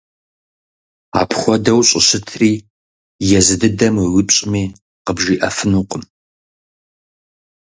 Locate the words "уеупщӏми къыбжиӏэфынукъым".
3.99-6.03